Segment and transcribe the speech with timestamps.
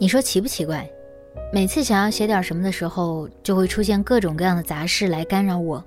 [0.00, 0.90] 你说奇不奇怪？
[1.52, 5.84] 每次想要写点什么的时候，就会出现各种各样的杂事来干扰我。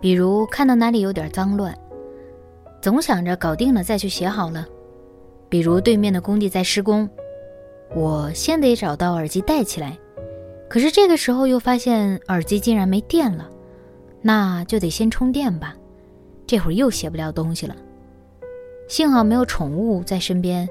[0.00, 1.72] 比如看到哪里有点脏乱，
[2.82, 4.64] 总想着搞定了再去写好了；
[5.48, 7.08] 比如对面的工地在施工，
[7.94, 9.96] 我先得找到耳机戴起来，
[10.68, 13.48] 可是这个时候又发现耳机竟然没电了，
[14.20, 15.76] 那就得先充电吧。
[16.44, 17.76] 这会儿又写不了东西了。
[18.88, 20.68] 幸好没有宠物在身边。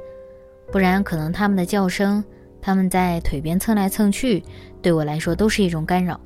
[0.71, 2.23] 不然，可能他们的叫声，
[2.61, 4.43] 他们在腿边蹭来蹭去，
[4.81, 6.19] 对我来说都是一种干扰。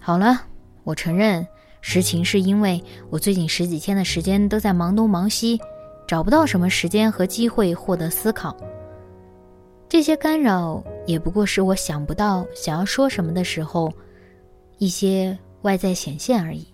[0.00, 0.42] 好了，
[0.82, 1.46] 我承认，
[1.82, 5.60] 实情是因为我最近十几天的时间都在忙东忙西，
[6.06, 8.56] 找不到什么时间和机会获得思考。
[9.88, 13.92] 这些干扰也不过是我想不到想要说什么的时候，
[14.78, 16.66] 一些外在显现而已。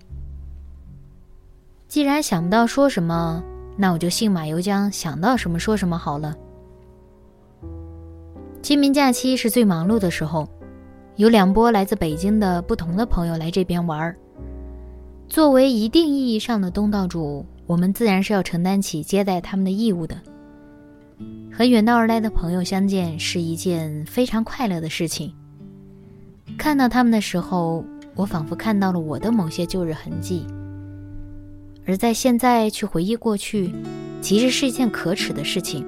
[1.88, 3.42] 既然想不到说什么。
[3.76, 6.34] 那我就信马由缰，想到什么说什么好了。
[8.62, 10.48] 清明假期是最忙碌的时候，
[11.16, 14.16] 有两波来自北京的不同的朋友来这边玩儿。
[15.28, 20.16] 作为一定意义上的东道主，我们自然是要承担起接待他们的义务的。
[21.52, 25.32] 和远道而来的朋友相见是一件非常快乐的事情。
[26.58, 30.46] 看到他们的时候，我仿佛看到了我的某些旧日痕迹。
[31.86, 33.72] 而在现在去回忆过去，
[34.20, 35.86] 其实是一件可耻的事情。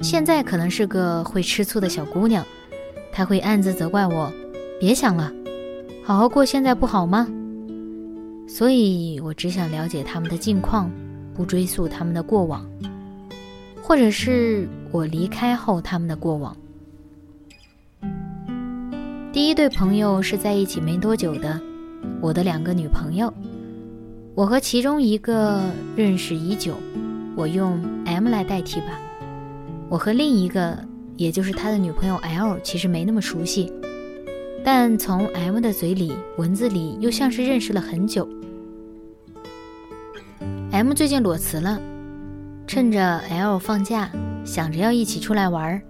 [0.00, 2.46] 现在可能是个会吃醋的小姑娘，
[3.12, 4.32] 她会暗自责怪我
[4.78, 5.32] ：“别想了，
[6.04, 7.26] 好好过现在不好吗？”
[8.48, 10.88] 所以我只想了解他们的近况，
[11.34, 12.64] 不追溯他们的过往，
[13.82, 16.56] 或者是我离开后他们的过往。
[19.32, 21.60] 第一对朋友是在一起没多久的，
[22.22, 23.32] 我的两个女朋友。
[24.38, 25.60] 我和其中一个
[25.96, 26.76] 认识已久，
[27.34, 28.96] 我用 M 来代替吧。
[29.88, 30.78] 我和另一个，
[31.16, 33.72] 也就是他的女朋友 L，其实没那么熟悉，
[34.64, 38.28] 但从 M 的嘴里、文字里又像是认识了很久。
[40.70, 41.80] M 最近裸辞了，
[42.64, 44.08] 趁着 L 放假，
[44.44, 45.82] 想着要一起出来玩儿。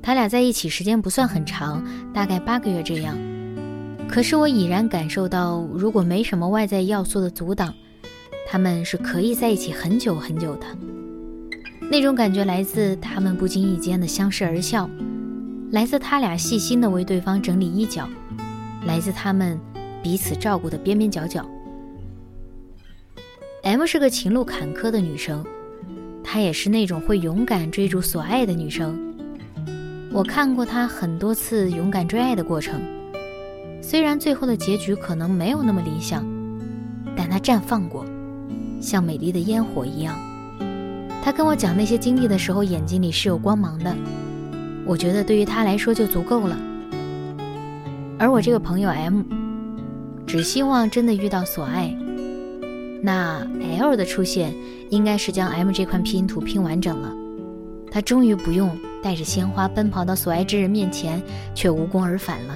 [0.00, 3.18] 他俩在一起时间不算很长，大概八个月这样。
[4.08, 7.72] 可是我已然感受到，如果没什么外在要素的阻挡，
[8.48, 10.66] 他们是可以在一起很久很久的。
[11.90, 14.90] 那种感觉来自他们不经意间的相视而笑，
[15.70, 18.08] 来自他俩细心的为对方整理衣角，
[18.86, 19.58] 来自他们
[20.02, 21.48] 彼此照顾的边边角角。
[23.62, 25.44] M 是个情路坎坷的女生，
[26.24, 28.98] 她也是那种会勇敢追逐所爱的女生。
[30.12, 32.80] 我看过她很多次勇敢追爱的过程。
[33.90, 36.22] 虽然最后的结局可能没有那么理想，
[37.16, 38.04] 但他绽放过，
[38.82, 40.14] 像美丽的烟火一样。
[41.22, 43.96] 他跟我讲那些经历的时候，眼睛里是有光芒的。
[44.84, 46.54] 我觉得对于他来说就足够了。
[48.18, 49.22] 而我这个朋友 M，
[50.26, 51.90] 只希望真的遇到所爱。
[53.02, 53.40] 那
[53.80, 54.52] L 的出现，
[54.90, 57.10] 应该是将 M 这块拼图拼完整了。
[57.90, 58.68] 他终于不用
[59.02, 61.22] 带着鲜花奔跑到所爱之人面前，
[61.54, 62.54] 却无功而返了。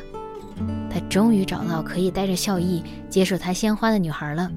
[0.93, 4.51] 他终于找到可以带着笑意接受他鲜花的女孩了。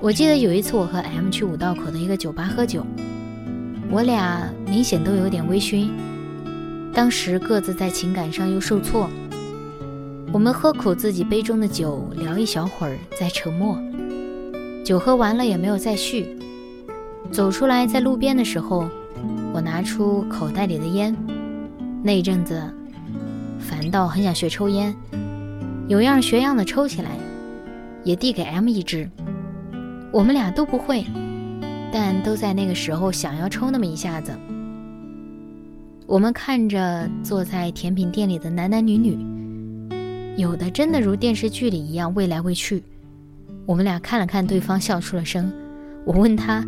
[0.00, 2.84] 我记得有一次，我和 M 去五道口的一个酒吧喝酒，
[3.90, 5.90] 我俩明显都有点微醺。
[6.92, 9.10] 当时各自在情感上又受挫，
[10.32, 13.78] 我们喝口自己杯中的酒，聊一小会儿，再沉默。
[14.84, 16.38] 酒喝完了也没有再续。
[17.30, 18.88] 走出来，在路边的时候，
[19.52, 21.16] 我拿出口袋里的烟，
[22.02, 22.62] 那一阵子。
[23.64, 24.94] 烦到很想学抽烟，
[25.88, 27.12] 有样学样的抽起来，
[28.04, 29.08] 也递给 M 一支。
[30.12, 31.04] 我们俩都不会，
[31.90, 34.32] 但都在那个时候想要抽那么一下子。
[36.06, 39.16] 我们看着坐在甜品店里的男男女女，
[40.36, 42.82] 有的真的如电视剧里一样喂来喂去。
[43.64, 45.50] 我们俩看了看对方，笑出了声。
[46.04, 46.62] 我问他：“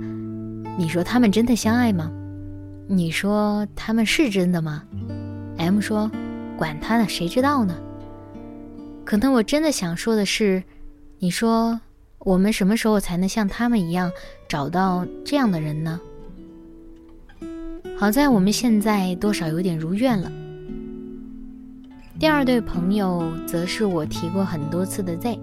[0.79, 2.11] 你说他们真的相爱吗？
[2.89, 4.83] 你说他们是真的吗
[5.59, 6.11] ？”M 说。
[6.57, 7.77] 管他呢，谁知道呢？
[9.05, 10.63] 可能我真的想说的是，
[11.19, 11.81] 你说
[12.19, 14.11] 我们什么时候才能像他们一样
[14.49, 16.01] 找到这样的人呢？
[17.97, 20.31] 好在我们现在多少有点如愿了。
[22.19, 25.39] 第二对朋友则是我提过很多次的 Z，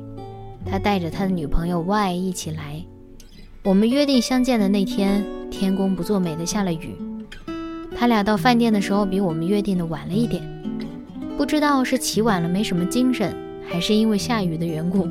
[0.65, 2.83] 他带着他的女朋友 Y 一起来。
[3.63, 6.95] 我们约定相见的那天，天公不作美的下了雨。
[7.95, 10.43] 他俩到饭店的时候比我们约定的晚了一点，
[11.37, 13.35] 不知道是起晚了没什么精神，
[13.67, 15.07] 还是因为下雨的缘故，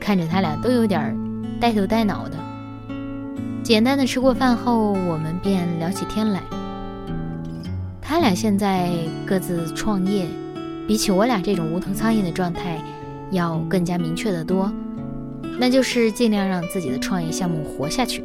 [0.00, 1.16] 看着他俩都有点
[1.60, 2.36] 呆头呆脑的。
[3.62, 6.42] 简单的吃过饭后，我们便聊起天来。
[8.02, 8.90] 他俩现在
[9.26, 10.26] 各自创业。
[10.86, 12.78] 比起我俩这种无头苍蝇的状态，
[13.30, 14.70] 要更加明确的多，
[15.58, 18.22] 那就是尽量让自己的创业项目活下去。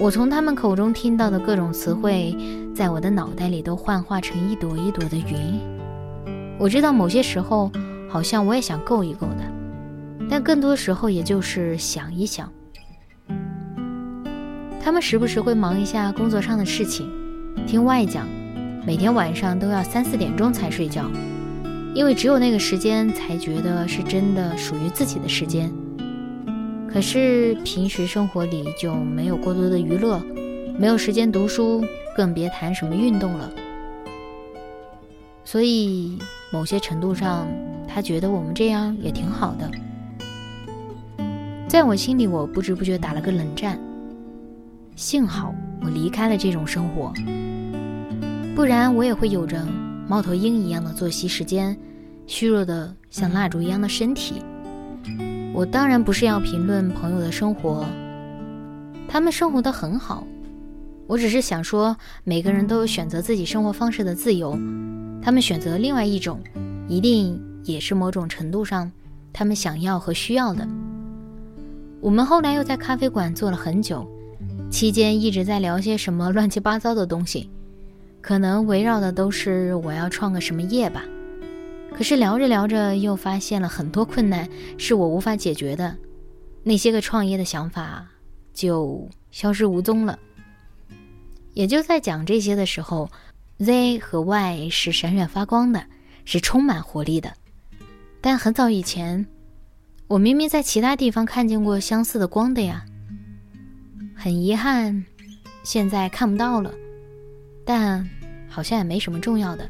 [0.00, 2.34] 我从他们口中听到的各种词汇，
[2.74, 5.81] 在我的脑袋里都幻化成一朵一朵的云。
[6.62, 7.72] 我知道某些时候，
[8.08, 9.42] 好像我也想够一够的，
[10.30, 12.48] 但更多时候也就是想一想。
[14.80, 17.10] 他们时不时会忙一下工作上的事情，
[17.66, 18.28] 听外讲，
[18.86, 21.10] 每天晚上都要三四点钟才睡觉。
[21.96, 25.68] 因为只有那个时间才觉得是真的属于自己的时间，
[26.88, 30.22] 可是平时生活里就没有过多的娱乐，
[30.78, 31.84] 没有时间读书，
[32.16, 33.50] 更别谈什么运动了。
[35.44, 36.18] 所以
[36.52, 37.48] 某些程度上，
[37.88, 39.70] 他觉得我们这样也挺好的。
[41.66, 43.80] 在我心里，我不知不觉打了个冷战。
[44.94, 47.10] 幸好我离开了这种生活，
[48.54, 49.66] 不然我也会有着。
[50.06, 51.74] 猫头鹰一样的作息时间，
[52.26, 54.42] 虚弱的像蜡烛一样的身体。
[55.54, 57.86] 我当然不是要评论朋友的生活，
[59.08, 60.26] 他们生活的很好。
[61.06, 64.58] 我只是想说，每个人都有选择自己生活方式的自由。
[65.22, 66.40] 他们选择另外一种，
[66.88, 68.90] 一定也是某种程度上
[69.32, 70.66] 他们想要和需要的。
[72.00, 74.04] 我们后来又在咖啡馆坐了很久，
[74.68, 77.48] 期间一直在聊些什么乱七八糟的东西。
[78.20, 81.04] 可能围绕的都是我要创个什么业吧，
[81.92, 84.48] 可是聊着聊着又发现了很多困难
[84.78, 85.96] 是我无法解决的，
[86.62, 88.06] 那些个创业的想法
[88.52, 90.18] 就消失无踪了。
[91.54, 93.10] 也就在讲这些的时候
[93.62, 95.84] ，Z 和 Y 是闪闪发光的，
[96.24, 97.32] 是充满活力的。
[98.20, 99.24] 但很早以前，
[100.08, 102.84] 我明明在其他地方看见过相似的光的呀，
[104.14, 105.04] 很遗憾，
[105.62, 106.72] 现在看不到了。
[107.64, 108.08] 但
[108.48, 109.68] 好像也没什么重要的。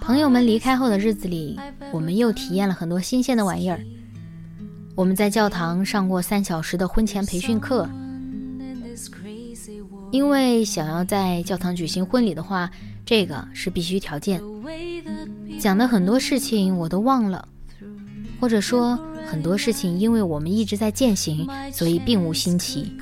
[0.00, 1.58] 朋友们离开后的日子里，
[1.92, 3.80] 我们又体验了很多新鲜的玩意儿。
[4.94, 7.88] 我们在教堂上过三小时的婚前培训课，
[10.10, 12.70] 因为想要在教堂举行婚礼的话，
[13.04, 14.40] 这个是必须条件。
[15.58, 17.48] 讲的很多事情我都忘了，
[18.40, 22.92] 或者说很多事情因为我们一直在践行，所以并无新奇。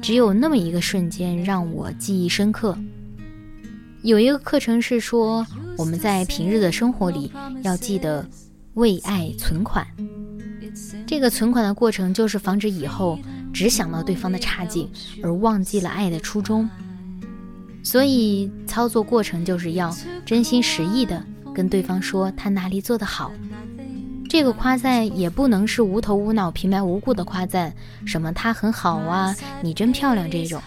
[0.00, 2.76] 只有那么一个瞬间让我记忆深刻。
[4.02, 5.46] 有一个课程是说，
[5.78, 7.30] 我们在平日的生活里
[7.62, 8.26] 要记得
[8.74, 9.86] 为爱存款。
[11.06, 13.18] 这个存款的过程就是防止以后
[13.52, 14.90] 只想到对方的差劲，
[15.22, 16.68] 而忘记了爱的初衷。
[17.82, 19.94] 所以操作过程就是要
[20.24, 23.32] 真心实意的跟对方说他哪里做得好。
[24.28, 27.74] 这个夸赞也不能是无头无脑、平白无故的夸赞，
[28.06, 30.62] 什么他很好啊，你真漂亮这种，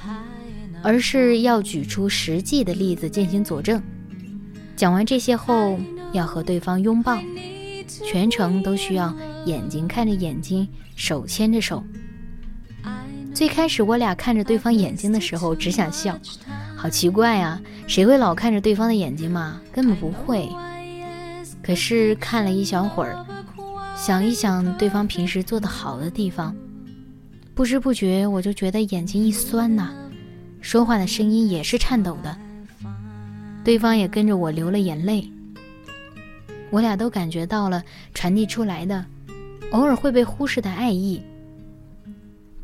[0.84, 3.82] 而是要举出实际的例子进行佐证。
[4.76, 5.80] 讲完这些后，
[6.12, 7.18] 要和对方拥抱，
[7.88, 9.16] 全程都需要
[9.46, 11.84] 眼睛看着眼睛，手牵着手。
[13.36, 16.18] 最开始我俩看着对方眼睛的时候，只想笑，
[16.74, 19.60] 好奇怪啊，谁会老看着对方的眼睛嘛？
[19.74, 20.48] 根本不会。
[21.62, 23.24] 可是看了一小会儿。
[23.98, 26.56] 想一想对方平时做的好的地方，
[27.54, 29.90] 不知不觉我就觉得眼睛一酸呐，
[30.62, 32.38] 说话的声音也是颤抖的，
[33.66, 35.30] 对方也跟着我流了眼泪。
[36.72, 39.06] 我俩都感觉到了传递出来的
[39.72, 41.22] 偶尔会被忽视的爱意，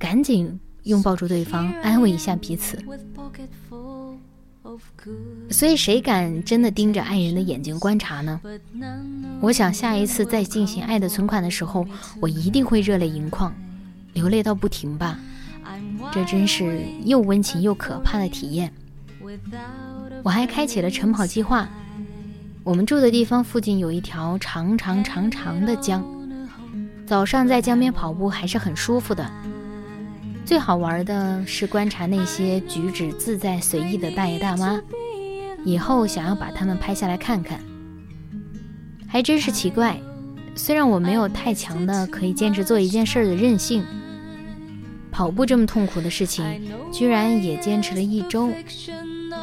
[0.01, 2.75] 赶紧拥抱住对方，安慰一下彼此。
[5.51, 8.41] 所以，谁敢真的盯着爱人的眼睛观察呢？
[9.41, 11.85] 我想下一次再进行爱的存款的时候，
[12.19, 13.53] 我一定会热泪盈眶，
[14.13, 15.19] 流泪到不停吧。
[16.11, 18.73] 这真是又温情又可怕的体验。
[20.23, 21.69] 我还开启了晨跑计划。
[22.63, 26.03] 我们住的地方附近有一条长长长长的江，
[27.05, 29.31] 早上在江边跑步还是很舒服的。
[30.51, 34.81] 最好玩的是观察那些举止自在随意的大爷大妈，
[35.63, 37.57] 以后想要把他们拍下来看看。
[39.07, 39.97] 还真是奇怪，
[40.53, 43.81] 虽然我没有太强的可以坚持做一件事的韧性，
[45.09, 46.43] 跑步这么痛苦的事情，
[46.91, 48.49] 居然也坚持了一周。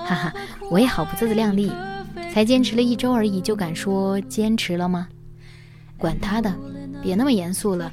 [0.04, 0.34] 哈哈，
[0.70, 1.72] 我也好不自量力，
[2.34, 5.08] 才坚持了一周而已，就敢说坚持了吗？
[5.96, 6.54] 管他的，
[7.00, 7.90] 别那么严肃了。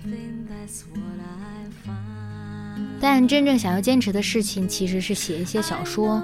[3.07, 6.23] 但真正想要坚持的事情，其实是写一些小说。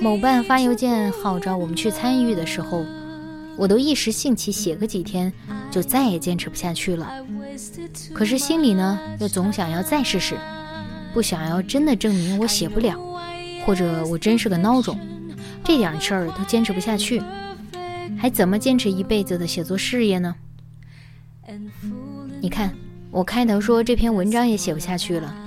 [0.00, 2.86] 某办发邮件号召我们去参与的时候，
[3.54, 5.30] 我都一时兴起写个几天，
[5.70, 7.12] 就再也坚持不下去了。
[8.14, 10.38] 可是心里呢，又总想要再试试，
[11.12, 12.98] 不想要真的证明我写不了，
[13.66, 14.98] 或者我真是个孬种，
[15.62, 17.22] 这点事儿都坚持不下去，
[18.16, 20.34] 还怎么坚持一辈子的写作事业呢？
[22.40, 22.74] 你看，
[23.10, 25.44] 我开头说这篇文章也写不下去了。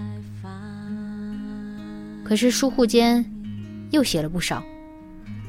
[2.31, 3.29] 可是疏忽间，
[3.89, 4.63] 又写了不少，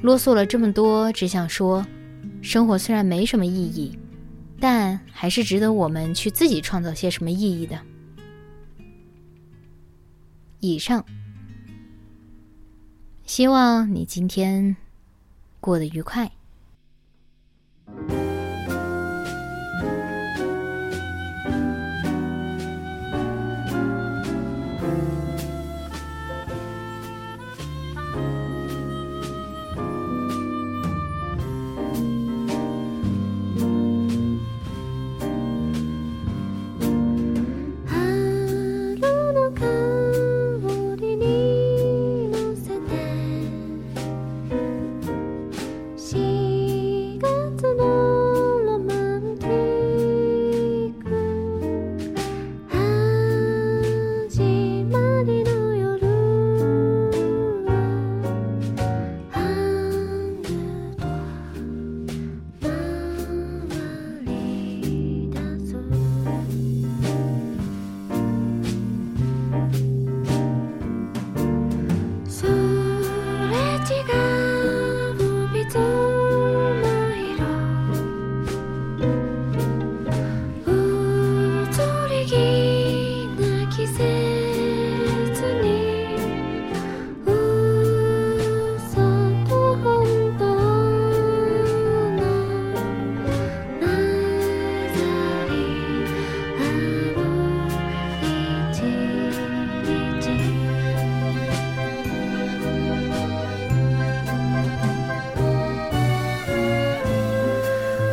[0.02, 1.86] 啰嗦了这么多，只想说，
[2.42, 3.96] 生活虽然没什么意义，
[4.58, 7.78] 但还是值得我们去自己创造些什么意义的。
[10.58, 11.06] 以上，
[13.26, 14.74] 希望你今天
[15.60, 16.28] 过得愉快。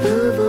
[0.02, 0.49] 花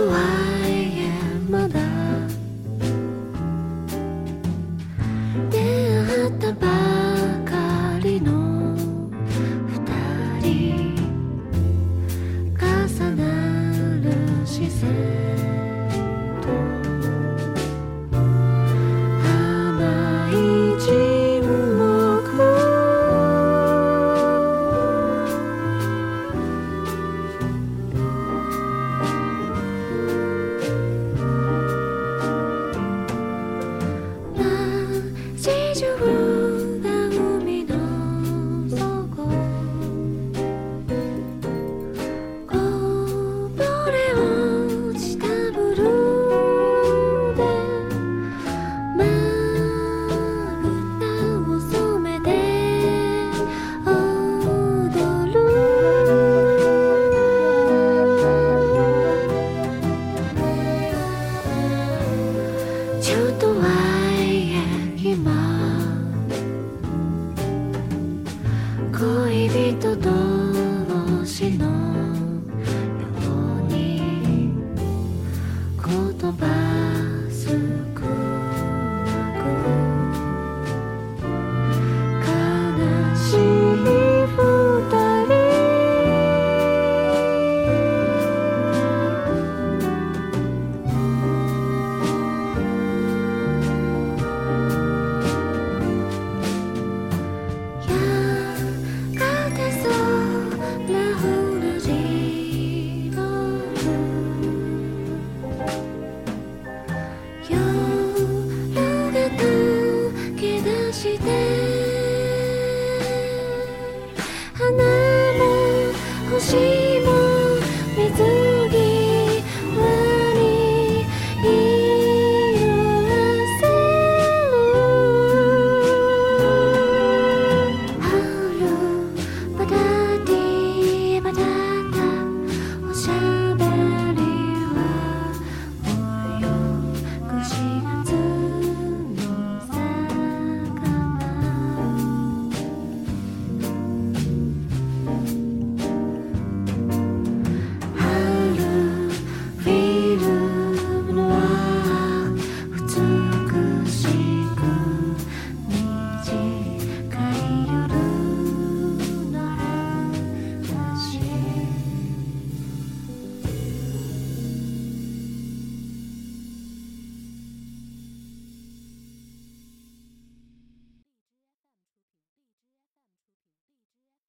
[116.41, 116.70] she